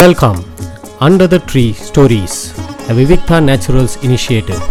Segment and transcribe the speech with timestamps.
[0.00, 0.38] Welcome
[1.04, 2.36] under the tree stories
[2.90, 4.62] a Vivikta Naturals initiative.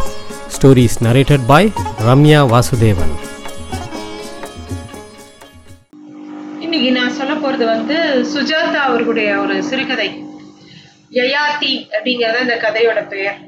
[0.55, 1.59] Stories narrated by
[2.07, 3.13] Ramya Vasudevan
[6.65, 7.97] இன்னைக்கு நான் சொல்ல போறது வந்து
[8.33, 10.09] சுஜாதா அவர்களுடைய ஒரு சிறுகதை.
[11.19, 13.39] யயாதி அப்படிங்கிறத இந்த கதையோட பெயர்.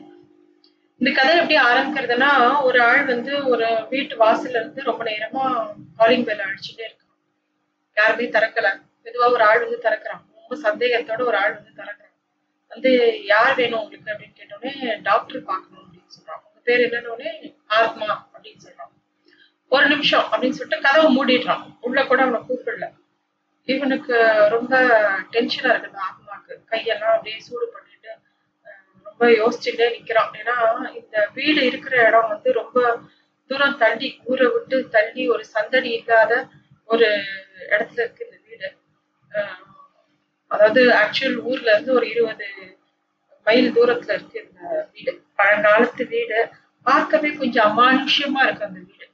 [0.98, 2.32] இந்த கதை எப்படி ஆரம்பிக்கிறதுனா
[2.62, 5.46] ஒரு ஆள் வந்து ஒரு வீட்டு வாசல்ல இருந்து ரொம்ப நேரமா
[5.96, 7.18] காலிங் பெல் அழிச்சுட்டே இருக்கான்.
[7.96, 8.70] யாருமே திறக்கல.
[9.06, 10.24] மெதுவா ஒரு ஆள் வந்து திறக்கிறான்.
[10.44, 12.10] ரொம்ப சந்தேகத்தோட ஒரு ஆள் வந்து திறக்கிறான்
[12.72, 12.92] வந்து
[13.32, 14.12] யார் வேணும் உங்களுக்கு?
[14.14, 17.30] அப்படின்னு கேட்டோடனே டாக்டர் பார்க்கணும் அப்படின்னு சொல்றான் உங்க பேர் என்னன்னு
[17.80, 18.92] ஆத்மா அப்படின்னு சொல்றான்
[19.72, 22.88] ஒரு நிமிஷம் அப்படின்னு சொல்லிட்டு கதவை மூடிடுறான் உள்ள கூட அவனை கூப்பிடல.
[23.70, 24.16] இவனுக்கு
[24.50, 24.74] ரொம்ப
[25.34, 26.54] டென்ஷனா இருக்குது ஆத்மாக்கு.
[26.72, 28.12] கையெல்லாம் அப்படியே சூடு பண்ணிட்டு
[29.06, 30.32] ரொம்ப யோசிச்சுட்டே நிக்கிறான்.
[30.42, 30.56] ஏன்னா
[31.00, 32.78] இந்த வீடு இருக்கிற இடம் வந்து ரொம்ப
[33.50, 36.34] தூரம் தள்ளி ஊரை விட்டு தள்ளி ஒரு சந்தடி இல்லாத
[36.90, 37.08] ஒரு
[37.74, 38.70] இடத்துல இருக்கு இந்த வீடு.
[40.54, 42.48] அதாவது ஆக்சுவல் ஊர்ல இருந்து ஒரு இருபது
[43.48, 44.62] மைல் தூரத்துல இருக்கு இந்த
[44.94, 45.24] வீடு.
[45.38, 46.40] பழங்காலத்து வீடு.
[46.86, 49.06] பார்க்கவே கொஞ்சம் அமானுஷ்யமா இருக்கு அந்த வீடு.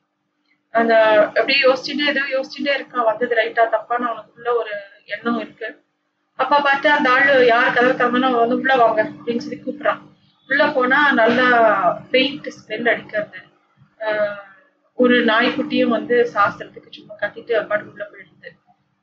[0.73, 3.05] அந்த அப்படியே யோசிச்சுட்டே ஏதோ யோசிச்சுட்டே இருக்கான்.
[3.05, 4.73] வந்தது ரைட்டா தப்பான்னு அவனுக்குள்ள ஒரு
[5.05, 5.67] எண்ணம் இருக்கு.
[6.39, 10.01] அப்ப பார்த்து அந்த ஆளு யார் கதவு திறந்தானோ அவன் வந்து உள்ள வாங்க அப்படின்னு சொல்லி கூப்பிடுறான்.
[10.49, 11.47] உள்ள போனா நல்லா
[12.11, 13.39] பெயிண்ட் ஸ்மெல் அடிக்கிறது
[13.99, 14.37] ஆஹ்
[14.97, 18.49] ஒரு நாய்க்குட்டியும் வந்து சாஸ்திரத்துக்கு சும்மா கட்டிட்டு அப்பாட்டு உள்ள போயிடுது.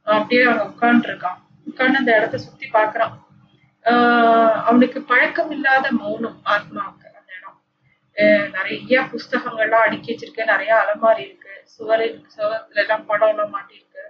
[0.06, 1.38] அப்படியே அங்க உட்காந்துருக்கான்
[1.76, 3.14] இருக்கான் அந்த இடத்த சுத்தி பாக்குறான்
[3.84, 7.58] ஆஹ் அவனுக்கு பழக்கம் இல்லாத மௌனம் ஆத்மாவுக்கு அந்த இடம்.
[8.16, 11.52] அஹ் நிறைய புஸ்தகங்கள்லாம் அடுக்கி வச்சிருக்கு நிறைய அலமாரி இருக்கு.
[11.74, 14.02] சுவரில் சுவத்துல எல்லாம் படம் எல்லாம் மாட்டிருக்கு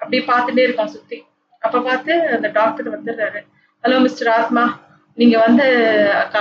[0.00, 1.18] அப்படியே பார்த்துட்டே இருக்கான் சுத்தி.
[1.62, 3.40] அப்ப பார்த்து அந்த டாக்டர் வந்துடுறாரு.
[3.84, 4.64] ஹலோ மிஸ்டர் ஆத்மா
[5.18, 5.64] நீங்க வந்து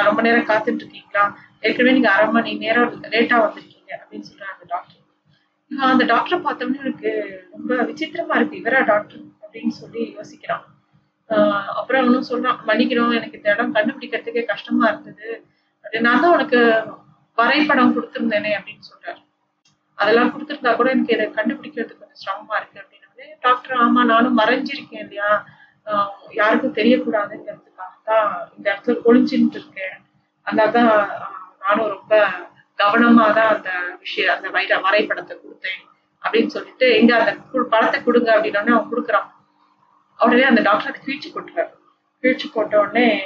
[0.08, 1.24] ரொம்ப நேரம் காத்துட்டு இருக்கீங்களா
[1.62, 4.96] ஏற்கனவே நீங்க அரை மணி நேரம் லேட்டா வந்திருக்கீங்க அப்படின்னு சொல்றாரு அந்த டாக்டர்
[5.72, 7.10] அந்த டாக்டரை பார்த்தோம்னா எனக்கு
[7.52, 8.62] ரொம்ப விசித்திரமா இருக்கு.
[8.62, 9.24] இவரா டாக்டர்
[9.58, 10.64] அப்படின்னு சொல்லி யோசிக்கிறான்.
[11.30, 15.30] ஆஹ் அப்புறம் அவனும் சொல்றான் மன்னிக்கிறோம் எனக்கு இந்த இடம் கண்டுபிடிக்கிறதுக்கே கஷ்டமா இருந்தது.
[16.02, 16.60] நான் தான் உனக்கு
[17.38, 19.20] வரைபடம் கொடுத்துருந்தேனே அப்படின்னு சொல்றாரு.
[19.98, 25.30] அதெல்லாம் கொடுத்துருந்தா கூட எனக்கு இதை கண்டுபிடிக்கிறதுக்கு கொஞ்சம் சிரமமா இருக்கு அப்படின்னு டாக்டர் ஆமா நானும் மறைஞ்சிருக்கேன் இல்லையா?
[25.88, 28.28] ஆஹ் யாருக்கும் தெரியக்கூடாதுங்கிறதுக்காக தான்
[28.58, 29.96] இந்த இடத்துல ஒளிஞ்சுட்டு இருக்கேன்.
[30.48, 30.92] அதனால தான்
[31.60, 32.14] நானும் ரொம்ப
[32.80, 35.82] கவனமா தான் அந்த விஷயம் அந்த வைர வரைபடத்தை கொடுத்தேன்
[36.24, 39.28] அப்படின்னு சொல்லிட்டு எங்க அந்த கு- படத்தை கொடுங்க அப்படின்னோடனே அவன் கொடுக்குறான்.
[40.26, 41.74] உடனே அந்த டாக்டர் அதை கிழிச்சு போட்டுறாரு
[42.22, 43.22] கிழிச்சு போட்ட உடனே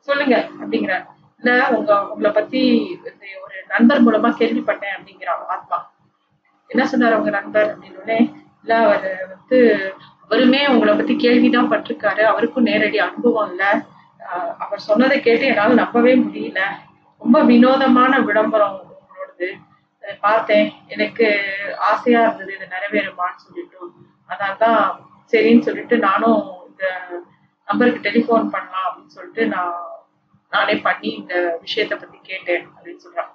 [0.00, 1.06] சொல்லுங்க அப்படிங்கிறார்.
[1.42, 5.92] இல்ல உங்க உங்களை பத்தி இந்த ஒரு நண்பர் மூலமா கேள்விப்பட்டேன் அப்படிங்கிறான் ஆத்மா.
[6.66, 7.78] என்ன சொன்னார் உங்க நண்பர்?
[7.78, 8.18] அப்படின்னோடனே
[8.60, 9.92] இல்ல அவர் வந்து
[10.28, 12.22] அவருமே உங்களை பத்தி கேள்விதான் பட்டிருக்காரு.
[12.22, 13.82] அவருக்கும் நேரடி அனுபவம் இல்ல.
[14.58, 16.60] அவர் சொன்னதை கேட்டு என்னால நம்பவே முடியல.
[17.18, 19.48] ரொம்ப வினோதமான விளம்பரம் உங்களோடது.
[20.02, 20.72] அதை பார்த்தேன்.
[20.86, 21.26] எனக்கு
[21.78, 23.78] ஆசையா இருந்தது இது நிறைவேறுமான்னு சொல்லிட்டு
[24.26, 26.84] அதனால்தான் சரின்னு சொல்லிட்டு நானும் இந்த
[27.68, 29.74] நம்பருக்கு டெலிஃபோன் பண்ணலாம் அப்படின்னு சொல்லிட்டு நான்
[30.52, 31.34] நானே பண்ணி இந்த
[31.64, 33.32] விஷயத்த பத்தி கேட்டேன் அப்படின்னு சொல்றான்.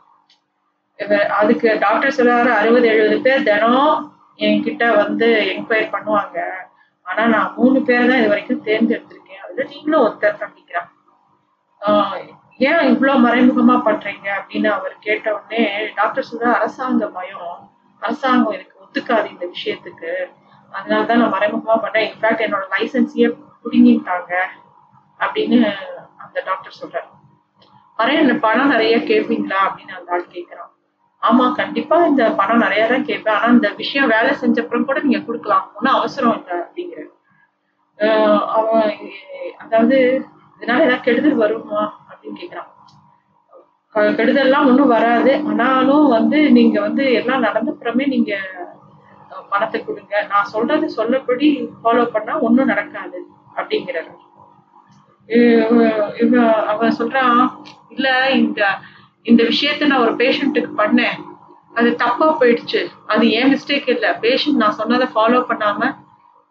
[1.40, 3.98] அதுக்கு டாக்டர் சொல்றாரு அறுபது எழுபது பேர் தினம்
[4.46, 6.38] என்கிட்ட வந்து என்கொயர் பண்ணுவாங்க.
[7.08, 9.42] ஆனா நான் மூணு பேர் தான் இது வரைக்கும் தேர்ந்தெடுத்திருக்கேன்.
[9.46, 10.90] அதுல நீங்களும் ஒருத்தர் அப்படிங்கிறான்
[12.68, 15.62] ஏன் இவ்வளவு மறைமுகமா பண்றீங்க அப்படின்னு அவர் கேட்ட உடனே
[16.00, 17.58] டாக்டர் சொல்ற அரசாங்க பயம்.
[18.02, 20.12] அரசாங்கம் எனக்கு ஒத்துக்காது இந்த விஷயத்துக்கு.
[20.78, 22.06] அதனால தான் நான் மறைமுகமா பண்ணேன்.
[22.09, 23.28] இன்ஃபேக்ட் என்னோட லைசன்ஸையே
[23.63, 24.31] புடுங்கிட்டாங்க
[25.19, 25.59] அப்படின்னு
[26.23, 27.09] அந்த டாக்டர் சொல்றாரு.
[28.00, 30.72] பறைய பணம் நிறைய கேட்பீங்களா அப்படின்னு அந்த ஆள் கேட்கிறான்
[31.23, 33.35] ஆமா கண்டிப்பா இந்த பணம் நிறைய தான் கேட்பேன்.
[33.35, 35.66] ஆனா இந்த விஷயம் வேலை செஞ்சப்புறம் கூட நீங்க கொடுக்கலாம்.
[35.75, 37.01] ஒன்றும் அவசரம் இல்லை அப்படிங்கிற
[38.57, 38.89] அவன்
[39.63, 39.97] அதாவது
[40.62, 42.69] இதனால ஏதாவது கெடுதல் வருமா அப்படின்னு கேக்குறான்.
[44.19, 45.31] கெடுதல்லாம் ஒன்றும் வராது.
[45.50, 48.31] ஆனாலும் வந்து நீங்க வந்து எல்லாம் நடந்தப்புறமே நீங்க
[49.49, 50.21] பணத்தை கொடுங்க.
[50.21, 54.16] நான் சொல்றது சொல்லபடி ஃபாலோ பண்ணா ஒண்ணும் நடக்காது அப்படிங்கிறாரு.
[56.21, 58.67] இவ- அவ அவன் சொல்றான் இல்ல இந்த
[59.23, 61.23] இந்த விஷயத்த நான் ஒரு பேஷண்ட்டுக்கு பண்ணேன்.
[61.73, 62.88] அது தப்பா போயிடுச்சு.
[63.07, 64.17] அது ஏன் மிஸ்டேக் இல்ல.
[64.21, 65.95] பேஷண்ட் நான் சொன்னதை ஃபாலோ பண்ணாம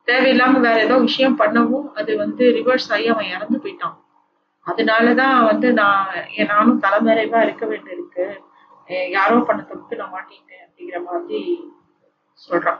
[0.06, 4.00] தேவையில்லாம வேற ஏதோ விஷயம் பண்ணவும் அது வந்து ரிவர்ஸ் ஆகி அவன் இறந்து போயிட்டான்.
[4.66, 6.06] அதனாலதான் வந்து நான்
[6.46, 8.38] நானும் தலைமறைவா இருக்க வேண்டியிருக்கு.
[9.10, 11.72] யாரோ பண்ண தப்பு நான் மாட்டிட்டேன் அப்படிங்கிற மாதிரி
[12.50, 12.78] சொல்றான்.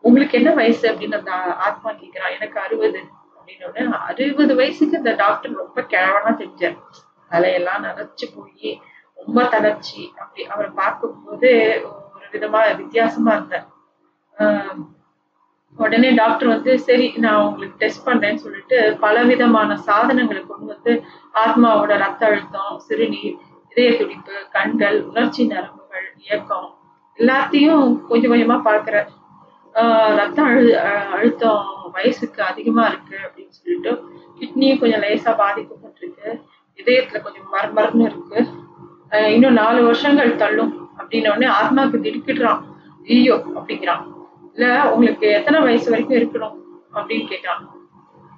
[0.00, 0.92] உங்களுக்கு என்ன வயசு?
[0.92, 3.04] அப்படின்னு அந்த ஆத்மா கேக்குறான் எனக்கு அறுபது.
[3.36, 6.76] அப்படின்னு அறுபது வயசுக்கு இந்த டாக்டர் ரொம்ப கிழவனா தெரிஞ்சார்
[7.30, 8.80] தலையெல்லாம் நரைச்சு போய்
[9.14, 10.12] ரொம்ப தளர்ச்சி.
[10.18, 11.80] அப்படி அவரை பார்க்கும்போது
[12.14, 13.66] ஒரு விதமா வித்தியாசமா இருந்தார்.
[14.38, 14.92] ஆஹ்
[15.76, 21.02] உடனே டாக்டர் வந்து சரி நான் உங்களுக்கு டெஸ்ட் பண்றேன்னு சொல்லிட்டு பல விதமான சாதனங்களை கொண்டு வந்து
[21.34, 23.36] ஆத்மாவோட ரத்த அழுத்தம் சிறுநீர்
[23.68, 26.78] இதய துடிப்பு கண்கள் உணர்ச்சி நரம்புகள் இயக்கம்
[27.18, 29.08] எல்லாத்தையும் கொஞ்சம் கொஞ்சமா பார்க்கிறார்
[29.74, 34.04] ஆஹ் ரத்த அழு அஹ் அழுத்தம் வயசுக்கு அதிகமா இருக்கு அப்படின்னு சொல்லிட்டு
[34.40, 36.42] கிட்னியும் கொஞ்சம் லேசா பாதிக்கப்பட்டிருக்கு.
[36.76, 38.46] இதயத்துல கொஞ்சம் மர்மர்னு இருக்கு.
[39.10, 42.60] அஹ் இன்னும் நாலு வருஷங்கள் தள்ளும் அப்படின்ன உடனே ஆத்மாக்கு திடுக்கிடுறான்.
[43.06, 44.12] ஐயோ அப்படிங்கிறான்.
[44.54, 46.54] இல்ல உங்களுக்கு எத்தனை வயசு வரைக்கும் இருக்கணும்?
[46.94, 47.76] அப்படின்னு கேட்டான்.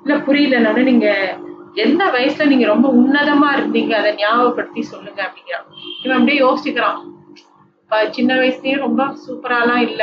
[0.05, 1.39] இல்ல புரியல உடனே நீங்க
[1.75, 5.67] எந்த வயசுல நீங்க ரொம்ப உன்னதமா இருந்தீங்க அதை ஞாபகப்படுத்தி சொல்லுங்க அப்படிங்கிறான்.
[6.03, 7.15] இவன் அப்படியே யோசிக்கிறான்
[7.91, 10.03] சின்ன வயசுலயே ரொம்ப சூப்பராலாம் இல்ல.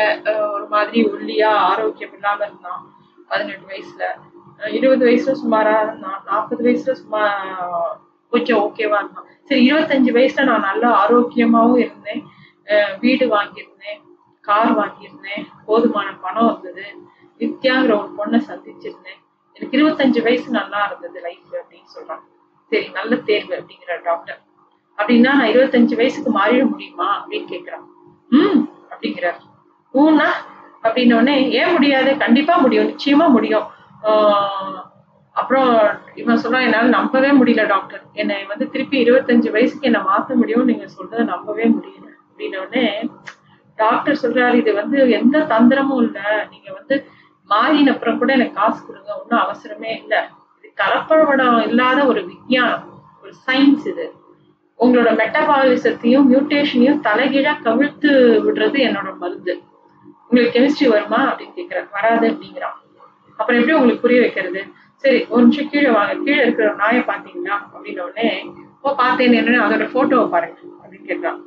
[0.54, 2.84] ஒரு மாதிரி ஒல்லியா ஆரோக்கியம் இல்லாம இருந்தான்
[3.30, 4.04] பதினெட்டு வயசுல.
[4.78, 6.20] இருபது வயசுல சுமாரா இருந்தான்.
[6.26, 7.24] நாற்பது வயசுல சும்மா
[8.34, 9.28] கொஞ்சம் ஓகேவா இருந்தான்.
[9.50, 12.22] சரி இருபத்தஞ்சு வயசுல நான் நல்லா ஆரோக்கியமாவும் இருந்தேன்.
[13.00, 14.00] வீடு வாங்கியிருந்தேன்
[14.48, 16.86] கார் வாங்கியிருந்தேன் போதுமான பணம் இருந்தது.
[17.40, 19.20] நித்யாங்கிற ஒரு பொண்ணை சந்திச்சிருந்தேன்.
[19.56, 22.24] எனக்கு இருபத்தஞ்சு வயசு நல்லா இருந்தது லைஃப் அப்படின்னு சொல்றான்
[22.72, 24.40] சரி நல்ல தேர்வு அப்படிங்கிற டாக்டர்
[24.98, 27.86] அப்படின்னா நான் இருபத்தஞ்சு வயசுக்கு மாறிட முடியுமா அப்படின்னு கேட்கிறான்
[28.32, 28.60] ம்
[28.92, 29.40] அப்படிங்கிறார்.
[29.94, 30.30] ஊனா
[30.86, 32.12] அப்படின்ன உடனே ஏன் முடியாது?
[32.24, 33.68] கண்டிப்பா முடியும் நிச்சயமா முடியும்.
[35.36, 35.70] அப்புறம்
[36.22, 40.88] இவன் சொல்றான் என்னால நம்பவே முடியல டாக்டர் என்னை வந்து திருப்பி இருபத்தஞ்சு வயசுக்கு என்னை மாத்த முடியும்னு நீங்க
[40.98, 42.08] சொல்றதை நம்பவே முடியல.
[42.28, 42.86] அப்படின்னோடனே
[43.80, 46.20] டாக்டர் சொல்றாரு இது வந்து எந்த தந்திரமும் இல்ல.
[46.52, 46.96] நீங்க வந்து
[47.50, 50.20] மாறின அப்புறம் கூட எனக்கு காசு கொடுங்க ஒன்றும் அவசரமே இல்லை.
[50.58, 52.86] இது கலப்படம் இல்லாத ஒரு விஞ்ஞானம்
[53.24, 54.06] ஒரு சயின்ஸ் இது.
[54.80, 58.10] உங்களோட மெட்டபாலிசத்தையும் மியூட்டேஷனையும் தலைகீழா கவிழ்த்து
[58.46, 59.54] விடுறது என்னோட மருந்து.
[60.28, 62.78] உங்களுக்கு கெமிஸ்ட்ரி வருமா அப்படின்னு கேட்குறேன் வராது அப்படிங்கிறான்.
[63.40, 64.62] அப்புறம் எப்படி உங்களுக்கு புரிய வைக்கிறது?
[65.04, 66.14] சரி ஒரு நிமிஷம் கீழே வாங்க.
[66.26, 67.56] கீழே இருக்கிற ஒரு நாயை பார்த்தீங்களா?
[67.74, 68.30] அப்படின்ன உடனே
[68.82, 71.42] ஓ பார்த்தேன் என்ன அதோட ஃபோட்டோவை பாருங்க அப்படின்னு கேட்குறான்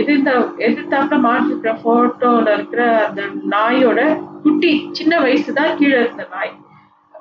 [0.00, 0.32] எதிர்த்தா
[0.66, 3.22] எதிர்த்தாப்புல மாட்டிருக்கிற ஃபோட்டோவில் இருக்கிற அந்த
[3.54, 4.00] நாயோட
[4.42, 6.52] குட்டி சின்ன வயசு தான் கீழே இருந்த நாய்.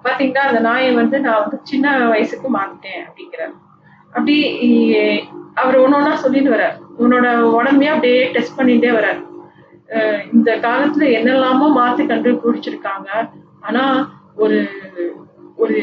[0.05, 3.53] பாத்தீங்களா அந்த நாயை வந்து நான் வந்து சின்ன வயசுக்கு மாத்திட்டேன் அப்படிங்கிறார்.
[4.13, 4.35] அப்படி
[5.55, 7.27] அவர் ஒன்னொன்னா சொல்லிட்டு வர உன்னோட
[7.57, 9.19] உடம்பையே அப்படியே டெஸ்ட் பண்ணிட்டே வர்றார்.
[10.33, 13.09] இந்த காலத்துல என்னெல்லாமோ மாத்தி கண்டுபிடிச்சிருக்காங்க
[13.59, 13.83] ஆனா
[14.35, 14.67] ஒரு
[15.55, 15.77] ஒரு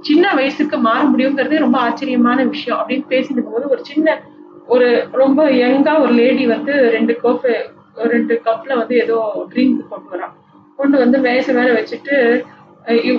[0.00, 4.18] சின்ன வயசுக்கு மாற முடியுங்கிறதே ரொம்ப ஆச்சரியமான விஷயம் அப்படின்னு பேசிட்டு போது ஒரு சின்ன
[4.66, 7.54] ஒரு ரொம்ப யங்கா ஒரு லேடி வந்து ரெண்டு கோப்பு
[7.94, 10.34] ரெண்டு கப்ல வந்து ஏதோ ட்ரிங்க் கொண்டு வரான்
[10.76, 12.44] கொண்டு வந்து மேச மேல வச்சுட்டு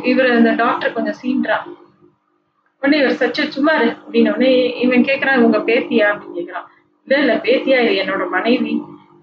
[0.04, 1.58] இவர் அந்த டாக்டர் கொஞ்சம் சீன்றா
[2.84, 4.52] உடனே இவர் சச்சு சும்மா அப்படின்னு உடனே
[4.84, 6.08] இவன் கேட்கறான் உங்க பேத்தியா?
[6.12, 6.68] அப்படின்னு கேட்கறான்
[7.08, 8.74] இல்ல இல்ல பேத்தியா இது என்னோட மனைவி.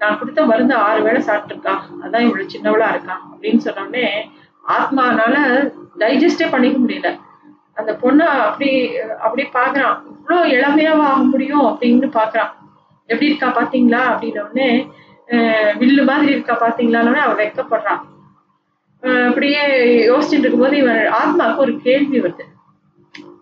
[0.00, 1.74] நான் கொடுத்த மருந்து ஆறு வேளை சாப்பிட்டுருக்கா.
[2.04, 4.06] அதான் இவ்வளவு சின்னவளா இருக்கா அப்படின்னு சொன்ன உடனே
[4.76, 5.34] ஆத்மானால
[6.02, 7.10] டைஜஸ்டே பண்ணிக்க முடியல.
[7.80, 8.70] அந்த பொண்ணை அப்படி
[9.26, 9.96] அப்படி பாக்குறான்.
[10.14, 11.66] இவ்வளோ இளமையாவா ஆக முடியும்?
[11.70, 12.52] அப்படின்னு பாக்குறான்.
[13.08, 14.02] எப்படி இருக்கா பாத்தீங்களா?
[14.12, 14.68] அப்படின்ன உடனே
[15.80, 18.02] வில்லு மாதிரி இருக்கா பாத்தீங்களான்னு அவன் வெக்கப்படுறான்.
[19.28, 19.62] அப்படியே
[20.10, 22.44] யோசிச்சுட்டு இருக்கும்போது இவன் ஆத்மாவுக்கு ஒரு கேள்வி வருது.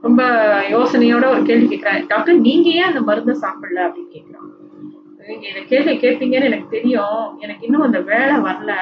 [0.03, 0.23] ரொம்ப
[0.71, 4.49] யோசனையோட ஒரு கேள்வி கேட்கிறேன் டாக்டர் நீங்க ஏன் அந்த மருந்தை சாப்பிடல அப்படின்னு கேட்கிறான்
[5.29, 7.39] நீங்க இந்த கேள்வி கேட்பீங்கன்னு எனக்கு தெரியும்.
[7.39, 8.73] எனக்கு இன்னும் அந்த வேலை வரல.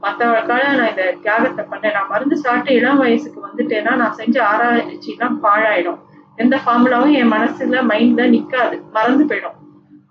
[0.00, 1.92] மற்றவர்களுக்காக நான் இந்த தியாகத்தை பண்ணேன்.
[1.92, 6.00] நான் மருந்து சாப்பிட்டு இளம் வயசுக்கு வந்துட்டேன்னா நான் செஞ்ச ஆராய்ச்சிலாம் பாழாயிடும்.
[6.36, 8.82] எந்த ஃபார்முலாவும் என் மனசுல மைண்ட்ல நிக்காது.
[8.92, 9.58] மறந்து போயிடும்.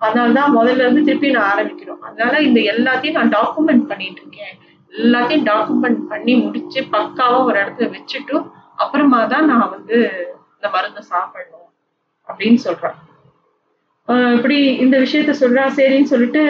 [0.02, 2.02] அதனாலதான் முதல்ல இருந்து திருப்பி நான் ஆரம்பிக்கணும்.
[2.02, 4.56] அதனால இந்த எல்லாத்தையும் நான் டாக்குமெண்ட் பண்ணிட்டு இருக்கேன்.
[4.94, 9.98] எல்லாத்தையும் டாக்குமெண்ட் பண்ணி முடிச்சு பக்காவா ஒரு இடத்துல வச்சுட்டும் அப்புறமா தான் நான் வந்து
[10.62, 11.70] இந்த மருந்தை சாப்பிடணும்
[12.28, 12.98] அப்படின்னு சொல்றான்
[14.08, 16.42] ஆஹ் இப்படி இந்த விஷயத்த சொல்றா சரின்னு சொல்லிட்டு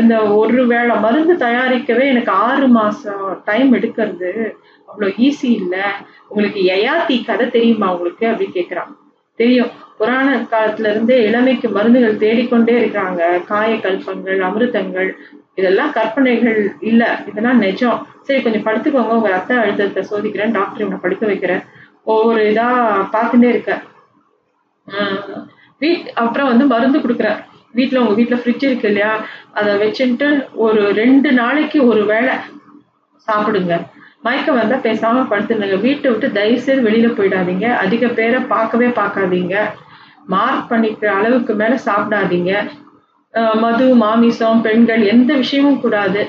[0.00, 4.30] இந்த ஒரு வேளை மருந்து தயாரிக்கவே எனக்கு ஆறு மாசம் டைம் எடுக்கிறது.
[4.88, 5.76] அவ்வளோ ஈஸி இல்ல.
[6.28, 8.92] உங்களுக்கு யயாத்தி கதை தெரியுமா உங்களுக்கு அப்படின்னு கேட்கிறான்
[9.38, 9.70] தெரியும்.
[9.98, 15.10] புராண காலத்துல இருந்தே இளமைக்கு மருந்துகள் தேடிக்கொண்டே இருக்கிறாங்க காயக்கல்பங்கள் அமிர்தங்கள்
[15.54, 17.02] இதெல்லாம் கற்பனைகள் இல்ல.
[17.26, 18.06] இதெல்லாம் நிஜம்.
[18.22, 19.14] சரி கொஞ்சம் படுத்துக்கோங்க.
[19.18, 20.52] உங்க ரத்த அழுத்தத்தை சோதிக்கிறேன்.
[20.52, 21.62] டாக்டர் இவனை படுக்க வைக்கிறேன்.
[22.06, 22.68] ஒவ்வொரு இதா
[23.14, 23.72] பார்த்துட்டே இருக்க.
[25.82, 27.40] வீட் அப்புறம் வந்து மருந்து கொடுக்குறார்
[27.78, 29.12] வீட்ல உங்க வீட்ல ஃப்ரிட்ஜ் இருக்கு இல்லையா?
[29.58, 30.26] அதை வச்சுட்டு
[30.64, 32.34] ஒரு ரெண்டு நாளைக்கு ஒரு வேளை
[33.28, 33.74] சாப்பிடுங்க.
[34.26, 37.66] மயக்கம் வந்தா பேசாம படுத்துடுங்க வீட்டை விட்டு தயவு செய்து வெளியில போயிடாதீங்க.
[37.84, 39.56] அதிக பேரை பார்க்கவே பார்க்காதீங்க.
[40.34, 42.52] மார்க் பண்ணிக்கிற அளவுக்கு மேல சாப்பிடாதீங்க.
[43.64, 46.22] மது மாமிசம் பெண்கள் எந்த விஷயமும் கூடாது.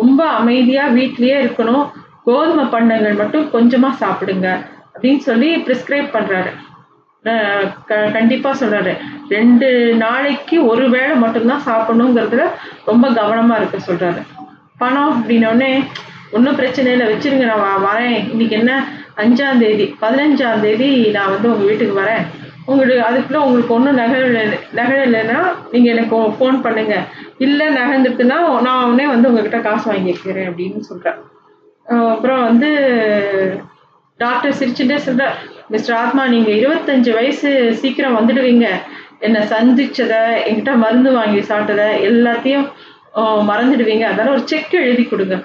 [0.00, 1.86] ரொம்ப அமைதியா வீட்லயே இருக்கணும்.
[2.28, 4.48] கோதுமை பண்டங்கள் மட்டும் கொஞ்சமா சாப்பிடுங்க.
[5.02, 6.50] அப்படின்னு சொல்லி ப்ரிஸ்கிரைப் பண்ணுறாரு
[7.86, 8.96] க- கண்டிப்பாக சொல்கிறாரு
[9.28, 12.42] ரெண்டு நாளைக்கு ஒரு வேளை மட்டும்தான் சாப்பிடணுங்கிறதுல
[12.84, 14.22] ரொம்ப கவனமாக இருக்க சொல்கிறாரு
[14.78, 15.84] பணம் அப்படின்னோடனே
[16.32, 18.30] ஒன்றும் பிரச்சனை இல்லை வச்சிருங்க நான் வ- வரேன்.
[18.30, 18.88] இன்னைக்கு என்ன?
[19.16, 19.96] அஞ்சாம் தேதி.
[20.00, 22.22] பதினஞ்சாம் தேதி நான் வந்து உங்கள் வீட்டுக்கு வரேன்.
[22.66, 24.20] உங்களுக்கு அதுக்குள்ளே உங்களுக்கு ஒன்றும் நகை
[24.72, 25.38] நகை இல்லைன்னா
[25.72, 26.96] நீங்கள் எனக்கு ஃபோன் பண்ணுங்க.
[27.38, 31.14] இல்லை நகர்ந்துட்டுன்னா நான் உடனே வந்து உங்ககிட்ட காசு வாங்கிக்கிறேன் அப்படின்னு சொல்கிறேன்
[32.10, 32.70] அப்புறம் வந்து
[34.18, 35.36] டாக்டர் சிரிச்சுட்டே சொல்கிறார்
[35.72, 37.50] மிஸ்டர் ஆத்மா நீங்கள் இருபத்தஞ்சு வயசு
[37.80, 38.66] சீக்கிரம் வந்துடுவீங்க.
[39.26, 42.66] என்னை சந்தித்ததை என்கிட்ட மருந்து வாங்கி சாப்பிட்டதை எல்லாத்தையும்
[43.50, 44.04] மறந்துடுவீங்க.
[44.10, 45.36] அதனால ஒரு செக் எழுதி கொடுங்க.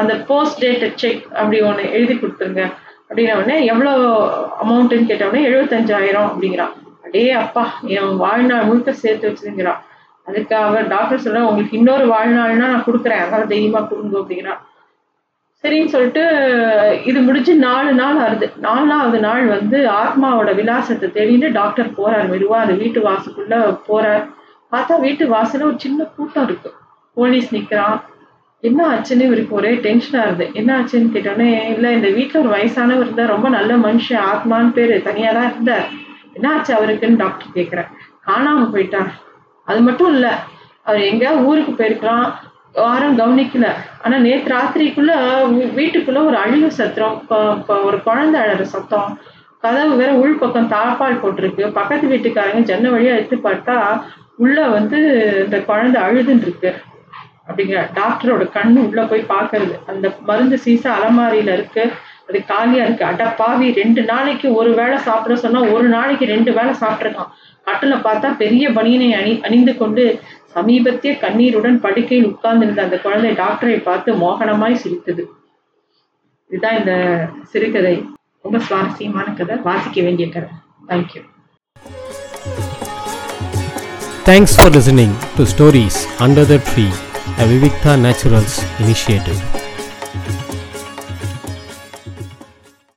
[0.00, 2.64] அந்த போஸ்ட் டேட்டட் செக் அப்படி ஒன்று எழுதி கொடுத்துருங்க.
[3.08, 3.92] அப்படின்ன உடனே எவ்வளோ
[4.62, 6.28] அமௌண்ட்டுன்னு கேட்டவுடனே எழுபத்தஞ்சாயிரம்.
[6.30, 6.72] அப்படிங்கிறான்.
[7.06, 7.64] அடே அப்பா
[7.96, 9.82] என் வாழ்நாள் முழுக்க சேர்த்து வச்சுருங்கிறான்
[10.28, 13.22] அதுக்கு அவர் டாக்டர் சொல்கிறேன் உங்களுக்கு இன்னொரு வாழ்நாள்னா நான் கொடுக்குறேன்.
[13.24, 14.16] அதனால் தைரியமா கொடுங்க.
[14.22, 14.62] அப்படிங்கிறான்.
[15.64, 16.24] சரின்னு சொல்லிட்டு
[17.04, 18.52] இது முடிஞ்சு நாலு நாள் ஆகுது.
[18.56, 22.26] நாலாவது நாள் வந்து ஆத்மாவோட விலாசத்தை தேடின்னு டாக்டர் போறார்.
[22.32, 23.56] மெதுவா அந்த வீட்டு வாசலுக்குள்ள
[23.88, 24.24] போறார்.
[24.72, 26.70] பார்த்தா வீட்டு வாசல ஒரு சின்ன கூட்டம் இருக்கு.
[27.14, 27.96] போலீஸ் நிக்கிறான்.
[28.60, 33.24] என்ன ஆச்சுன்னு இவருக்கு ஒரே டென்ஷனா இருந்தது என்ன ஆச்சுன்னு கேட்டோன்னே இல்ல இந்த வீட்டுல ஒரு வயசானவர் இருந்தா
[33.26, 35.86] ரொம்ப நல்ல மனுஷன் ஆத்மான்னு பேரு தனியா தான் இருந்தார்.
[36.34, 37.90] என்ன ஆச்சு அவருக்குன்னு டாக்டர் கேக்குறேன்
[38.28, 39.10] காணாம போயிட்டார்.
[39.64, 40.26] அது மட்டும் இல்ல
[40.82, 42.26] அவர் எங்க ஊருக்கு போயிருக்கலாம்.
[42.76, 43.68] யாரும் கவனிக்கல.
[44.02, 45.10] ஆனா நேற்று ராத்திரிக்குள்ள
[45.50, 47.24] வீ- வீட்டுக்குள்ள ஒரு அழிவு சத்தம்.
[47.84, 49.18] ஒரு குழந்தை அழற சத்தம்.
[49.60, 51.72] கதவு வேற உள் பக்கம் தாப்பால் போட்டிருக்கு.
[51.72, 54.02] பக்கத்து வீட்டுக்காரங்க ஜன்னல் வழியா எடுத்து பார்த்தா
[54.36, 54.96] உள்ள வந்து
[55.44, 56.74] இந்த குழந்தை அழுதுன்னு இருக்கு
[57.48, 61.92] அப்படிங்கிற டாக்டரோட கண்ணு உள்ள போய் பாக்குறது அந்த மருந்து சீசா அலமாரியில இருக்கு.
[62.28, 63.04] அது காலியா இருக்கு.
[63.10, 67.30] அடப்பாவி ரெண்டு நாளைக்கு ஒரு வேளை சாப்பிட சொன்னா ஒரு நாளைக்கு ரெண்டு வேளை சாப்பிட்டுருக்கான்
[67.68, 70.04] கட்டில பார்த்தா பெரிய பனியனை அணி அணிந்து கொண்டு
[70.54, 75.24] சமீபத்திய கண்ணீருடன் படுக்கையில் உட்கார்ந்திருந்த அந்த குழந்தை டாக்டரை பார்த்து மோகனமாய் சிரித்தது.
[76.50, 76.92] இதுதான் இந்த
[77.52, 77.96] சிறுகதை.
[78.44, 79.56] ரொம்ப சுவாரஸ்யமான கதை.
[79.68, 80.50] வாசிக்க வேண்டிய கதை.
[80.90, 81.22] Thank you
[84.28, 86.86] thanks for listening to stories under the tree
[87.42, 89.40] a Vivikta Naturals initiative